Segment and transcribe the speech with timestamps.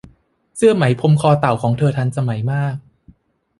[0.57, 2.75] เสื้อไหมพรมคอเต่าของเธอทันสมัยมาก